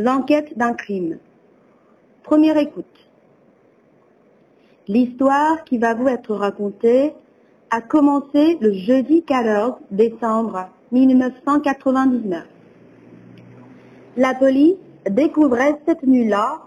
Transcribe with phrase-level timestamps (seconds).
[0.00, 1.18] L'enquête d'un crime.
[2.22, 2.84] Première écoute.
[4.86, 7.14] L'histoire qui va vous être racontée
[7.70, 12.44] a commencé le jeudi 14 décembre 1999.
[14.16, 14.76] La police
[15.10, 16.60] découvrait cette nuit-là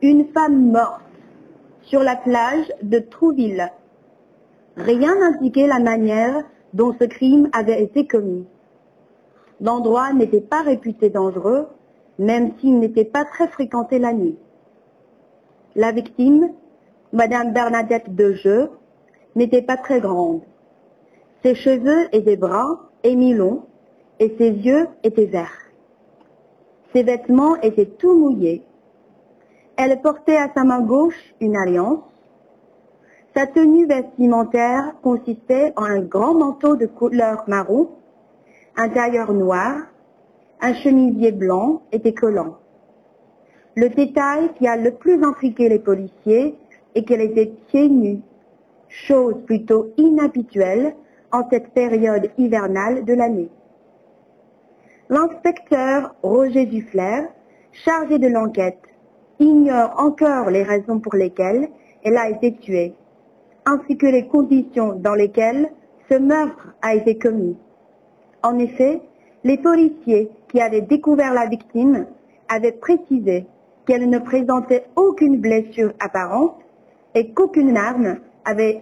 [0.00, 1.02] une femme morte
[1.82, 3.70] sur la plage de Trouville.
[4.78, 6.42] Rien n'indiquait la manière
[6.72, 8.46] dont ce crime avait été commis.
[9.60, 11.66] L'endroit n'était pas réputé dangereux,
[12.18, 14.36] même s'il n'était pas très fréquenté la nuit.
[15.76, 16.50] La victime,
[17.12, 18.70] Madame Bernadette Dejeu,
[19.36, 20.42] n'était pas très grande.
[21.42, 23.64] Ses cheveux étaient bruns et mi-longs,
[24.18, 25.70] et ses yeux étaient verts.
[26.92, 28.64] Ses vêtements étaient tout mouillés.
[29.76, 32.00] Elle portait à sa main gauche une alliance.
[33.36, 37.90] Sa tenue vestimentaire consistait en un grand manteau de couleur marron
[38.78, 39.88] un tailleur noir,
[40.60, 42.56] un chemisier blanc était collant.
[43.76, 46.56] Le détail qui a le plus intrigué les policiers
[46.94, 48.20] est qu'elle était pieds nus,
[48.88, 50.94] chose plutôt inhabituelle
[51.30, 53.48] en cette période hivernale de l'année.
[55.10, 57.28] L'inspecteur Roger Duflair,
[57.72, 58.82] chargé de l'enquête,
[59.38, 61.68] ignore encore les raisons pour lesquelles
[62.04, 62.94] elle a été tuée,
[63.64, 65.70] ainsi que les conditions dans lesquelles
[66.10, 67.56] ce meurtre a été commis.
[68.42, 69.00] En effet,
[69.44, 72.06] les policiers qui avaient découvert la victime
[72.48, 73.46] avaient précisé
[73.86, 76.56] qu'elle ne présentait aucune blessure apparente
[77.14, 78.18] et qu'aucune arme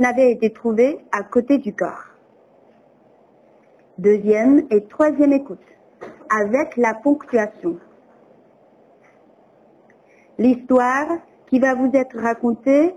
[0.00, 2.04] n'avait été trouvée à côté du corps.
[3.98, 5.58] Deuxième et troisième écoute,
[6.28, 7.78] avec la ponctuation.
[10.38, 11.06] L'histoire
[11.48, 12.94] qui va vous être racontée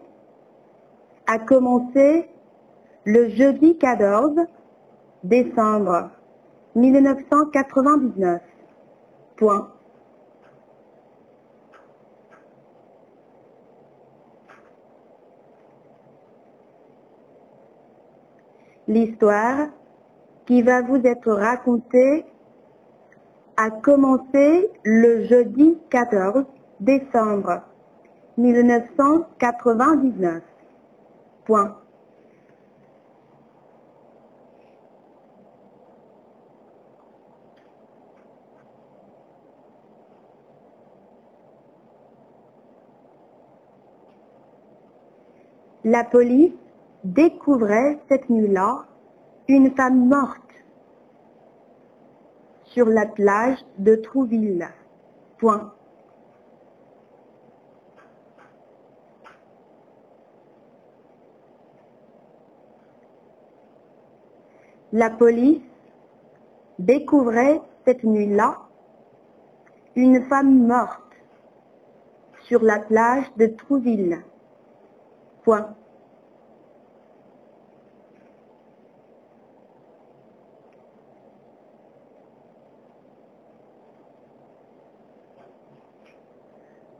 [1.27, 2.27] a commencé
[3.03, 4.31] le jeudi 14
[5.23, 6.09] décembre
[6.75, 8.41] 1999.
[9.37, 9.69] Point.
[18.87, 19.67] L'histoire
[20.45, 22.25] qui va vous être racontée
[23.57, 26.45] a commencé le jeudi 14
[26.79, 27.63] décembre
[28.37, 30.41] 1999.
[31.45, 31.75] Point.
[45.89, 46.51] La police
[47.05, 48.83] découvrait cette nuit-là
[49.47, 50.51] une femme morte
[52.65, 54.67] sur la plage de Trouville.
[55.37, 55.71] Point.
[64.91, 65.61] La police
[66.79, 68.57] découvrait cette nuit-là
[69.95, 71.15] une femme morte
[72.41, 74.21] sur la plage de Trouville.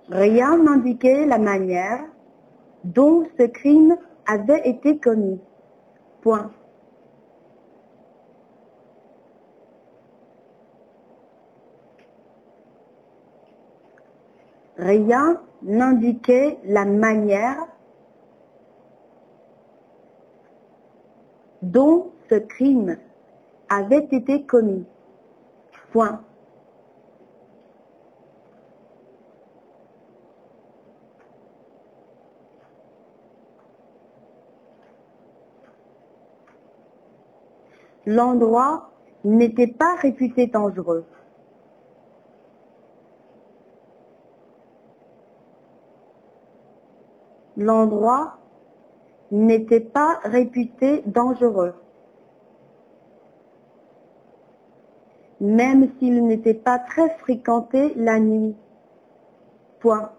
[0.10, 2.06] Rien n'indiquait la manière
[2.86, 5.42] dont ce crime avait été commis.
[6.22, 6.52] Point.
[14.78, 17.68] Rien n'indiquait la manière
[21.72, 22.98] dont ce crime
[23.70, 24.86] avait été commis.
[25.92, 26.22] Point.
[38.06, 38.92] L'endroit
[39.26, 41.06] n'était pas réputé dangereux.
[47.58, 48.38] L'endroit
[49.32, 51.74] n'était pas réputé dangereux.
[55.40, 58.56] Même s'il n'était pas très fréquenté la nuit.
[59.80, 60.12] Point.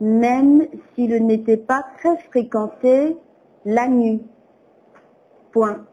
[0.00, 3.16] Même s'il n'était pas très fréquenté
[3.64, 4.22] la nuit.
[5.52, 5.84] Point.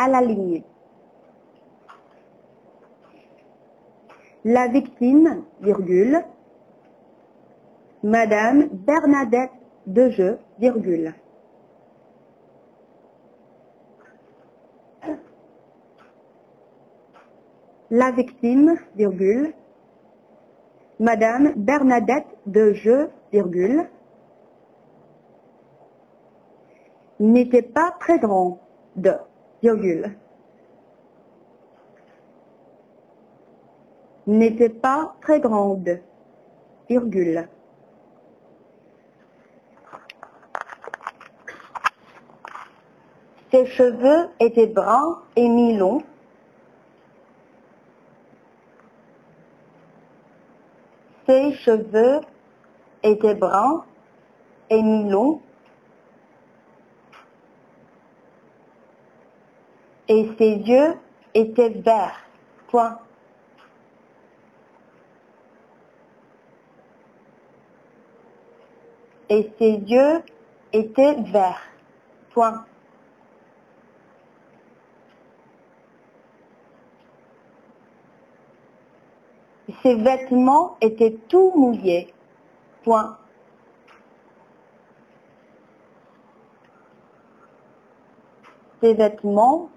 [0.00, 0.62] À la ligne.
[4.44, 6.24] La victime, virgule,
[8.02, 9.50] Madame Bernadette
[9.86, 11.14] Dejeu, virgule.
[17.90, 19.52] La victime, virgule,
[20.98, 23.90] Madame Bernadette de Jeu, virgule,
[27.18, 28.58] n'était pas très grande,
[29.62, 30.16] virgule.
[34.26, 36.00] N'était pas très grande.
[43.50, 46.02] Ses cheveux étaient bruns et mi-longs.
[51.26, 52.20] Ses cheveux
[53.02, 53.84] étaient bruns
[54.68, 55.40] et mi-longs.
[60.12, 60.96] Et ses yeux
[61.34, 62.20] étaient verts.
[62.66, 62.98] Point.
[69.28, 70.24] Et ses yeux
[70.72, 71.62] étaient verts.
[72.32, 72.66] Point.
[79.84, 82.12] Ses vêtements étaient tout mouillés.
[82.82, 83.16] Point.
[88.82, 89.70] Ses vêtements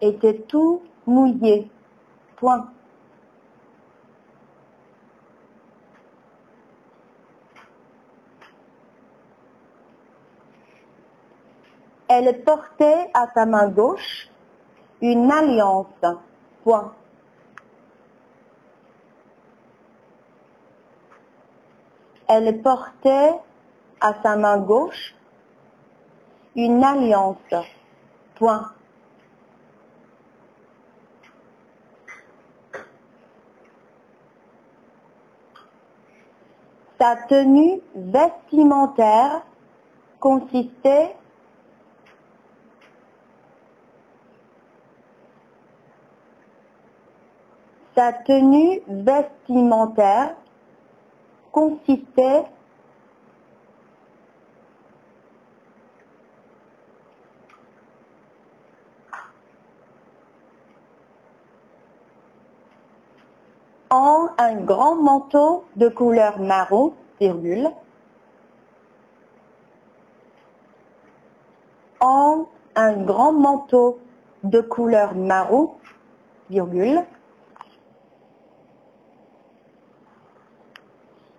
[0.00, 1.70] étaient tout mouillés.
[2.36, 2.70] Point.
[12.08, 14.30] Elle portait à sa main gauche
[15.02, 15.86] une alliance.
[16.64, 16.94] Point.
[22.28, 23.34] Elle portait
[24.00, 25.14] à sa main gauche
[26.56, 27.36] une alliance.
[28.36, 28.72] Point.
[36.98, 39.42] Sa tenue vestimentaire
[40.18, 41.14] consistait
[47.98, 50.36] sa tenue vestimentaire
[51.50, 52.44] consistait
[63.90, 67.70] en un grand manteau de couleur marron, virgule,
[72.00, 73.98] en un grand manteau
[74.44, 75.74] de couleur marron,
[76.48, 77.04] virgule,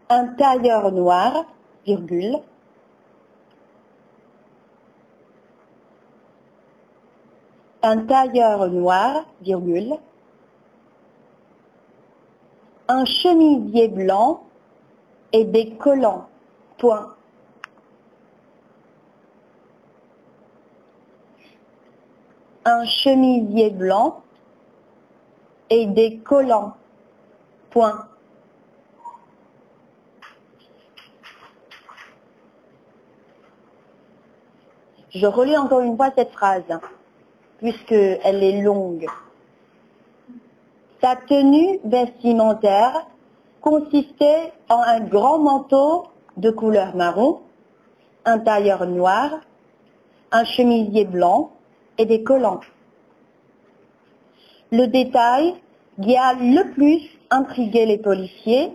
[0.10, 1.46] un tailleur noir,
[1.88, 2.38] virgule,
[7.82, 9.98] un tailleur noir, virgule,
[12.90, 14.44] un chemisier blanc
[15.32, 16.28] et des collants,
[16.80, 17.16] point.
[22.66, 24.24] Un chemisier blanc
[25.70, 26.76] et des collants,
[27.70, 28.08] point.
[35.12, 36.64] Je relis encore une fois cette phrase,
[37.60, 39.06] puisqu'elle est longue.
[41.01, 43.07] Sa tenue vestimentaire
[43.62, 46.07] consistait en un grand manteau
[46.38, 47.42] de couleur marron,
[48.25, 49.40] un tailleur noir,
[50.31, 51.51] un chemisier blanc
[51.98, 52.62] et des collants.
[54.72, 55.56] Le détail
[56.01, 58.74] qui a le plus intrigué les policiers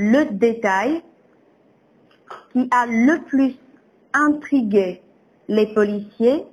[0.00, 1.02] le détail
[2.52, 3.54] qui a le plus
[4.12, 5.02] intrigué
[5.48, 6.44] les policiers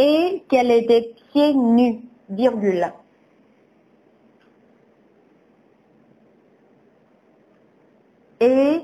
[0.00, 2.92] et qu'elle était pieds nus, virgule.
[8.40, 8.80] Et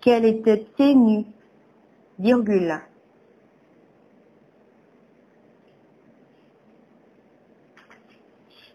[0.00, 1.24] qu'elle était pieds nus,
[2.18, 2.80] virgule.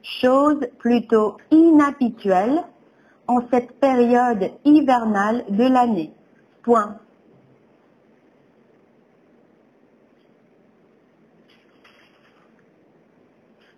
[0.05, 2.63] Chose plutôt inhabituelle
[3.27, 6.13] en cette période hivernale de l'année.
[6.61, 6.99] Point.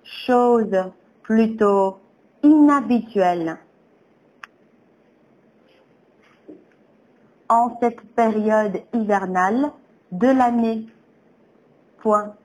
[0.03, 0.91] Chose
[1.24, 2.00] plutôt
[2.43, 3.57] inhabituelle
[7.50, 9.72] en cette période hivernale
[10.12, 10.88] de l'année.
[12.00, 12.36] Point.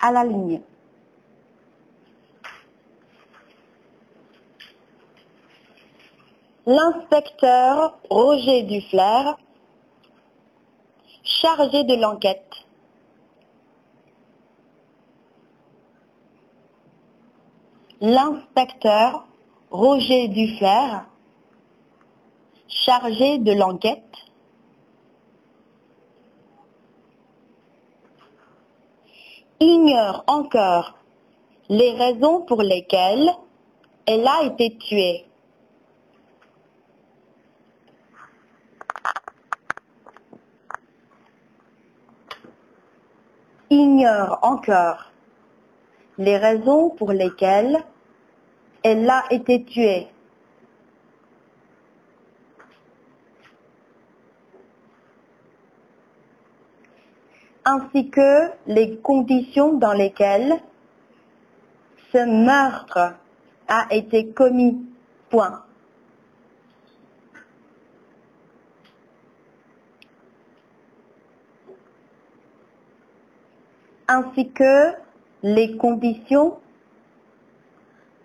[0.00, 0.60] à la ligne.
[6.66, 9.38] L'inspecteur Roger Duflair,
[11.24, 12.44] chargé de l'enquête.
[18.00, 19.26] L'inspecteur
[19.70, 21.06] Roger Duflair,
[22.68, 24.27] chargé de l'enquête,
[29.60, 30.94] ignore encore
[31.68, 33.30] les raisons pour lesquelles
[34.06, 35.24] elle a été tuée.
[43.70, 45.12] Ignore encore
[46.16, 47.84] les raisons pour lesquelles
[48.82, 50.08] elle a été tuée.
[57.68, 60.54] Ainsi que les conditions dans lesquelles
[62.12, 63.14] ce meurtre
[63.68, 64.84] a été commis.
[65.30, 65.62] Point.
[74.10, 74.94] ainsi que
[75.42, 76.58] les conditions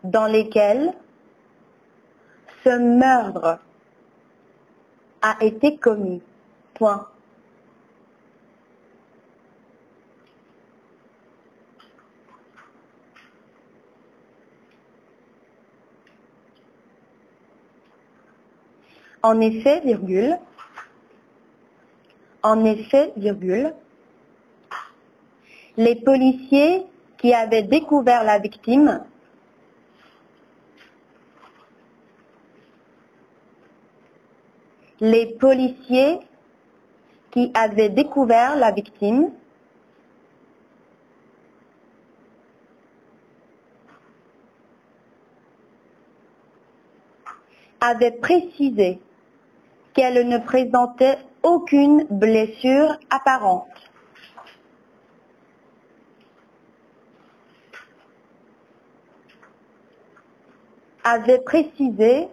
[0.05, 0.93] dans lesquelles
[2.63, 3.59] ce meurtre
[5.21, 6.21] a été commis.
[6.73, 7.05] Point.
[19.23, 20.37] En effet, virgule,
[22.43, 23.73] en effet, virgule,
[25.77, 26.85] les policiers
[27.17, 29.03] qui avaient découvert la victime
[35.03, 36.19] les policiers
[37.31, 39.31] qui avaient découvert la victime
[47.81, 49.01] avaient précisé
[49.93, 53.67] qu'elle ne présentait aucune blessure apparente.
[61.03, 62.29] avait précisé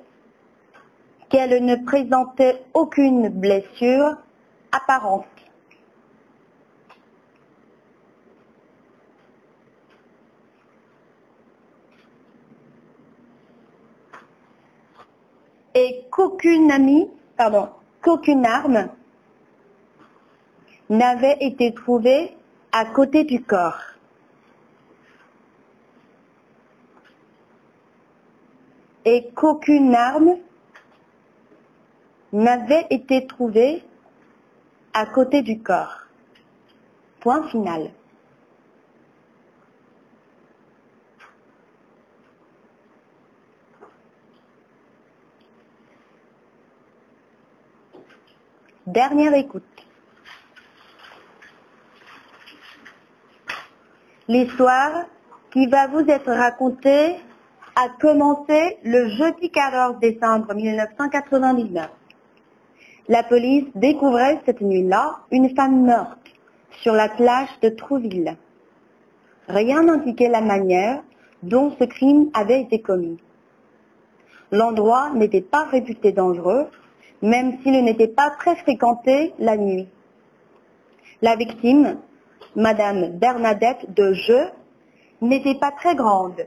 [1.29, 4.17] qu'elle ne présentait aucune blessure
[4.73, 5.27] apparente.
[15.75, 17.09] Et qu'aucune amie,
[17.41, 17.71] pardon,
[18.03, 18.91] qu'aucune arme
[20.91, 22.37] n'avait été trouvée
[22.71, 23.81] à côté du corps.
[29.07, 30.37] et qu'aucune arme
[32.35, 33.83] n'avait été trouvée
[34.93, 36.03] à côté du corps.
[37.21, 37.91] Point final.
[48.93, 49.63] Dernière écoute.
[54.27, 55.05] L'histoire
[55.53, 57.15] qui va vous être racontée
[57.77, 61.89] a commencé le jeudi 14 décembre 1999.
[63.07, 66.27] La police découvrait cette nuit-là une femme morte
[66.83, 68.37] sur la plage de Trouville.
[69.47, 71.01] Rien n'indiquait la manière
[71.45, 73.19] dont ce crime avait été commis.
[74.51, 76.67] L'endroit n'était pas réputé dangereux,
[77.23, 79.89] même s'il n'était pas très fréquenté la nuit.
[81.23, 81.99] La victime,
[82.57, 84.51] Madame Bernadette de Jeu,
[85.21, 86.47] n'était pas très grande,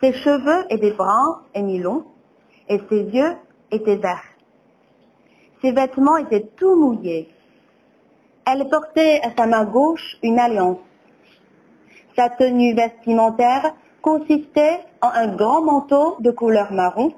[0.00, 2.04] ses cheveux étaient bruns et mi-longs,
[2.68, 3.36] et ses yeux
[3.72, 4.22] étaient verts.
[5.60, 7.28] Ses vêtements étaient tout mouillés.
[8.46, 10.78] Elle portait à sa main gauche une alliance.
[12.14, 17.12] Sa tenue vestimentaire consistait en un grand manteau de couleur marron,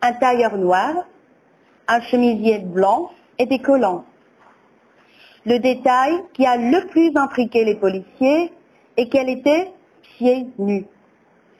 [0.00, 0.94] un tailleur noir,
[1.88, 4.04] un chemisier blanc et des collants.
[5.46, 8.52] Le détail qui a le plus intriqué les policiers
[8.96, 9.72] est qu'elle était
[10.02, 10.86] pieds nus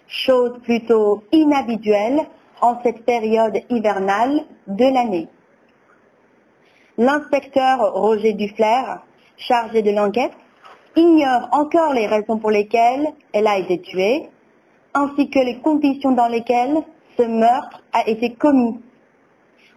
[0.07, 2.21] chose plutôt inhabituelle
[2.61, 5.29] en cette période hivernale de l'année.
[6.97, 8.83] L'inspecteur Roger Dufler,
[9.37, 10.33] chargé de l'enquête,
[10.97, 14.29] ignore encore les raisons pour lesquelles elle a été tuée,
[14.95, 16.83] ainsi que les conditions dans lesquelles
[17.19, 18.81] ce meurtre a été commis.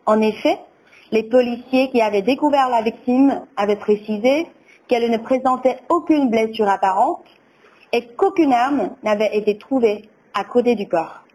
[0.08, 0.58] En effet,
[1.12, 4.48] les policiers qui avaient découvert la victime avaient précisé
[4.88, 7.26] qu'elle ne présentait aucune blessure apparente
[7.92, 11.27] et qu'aucune arme n'avait été trouvée à côté du corps.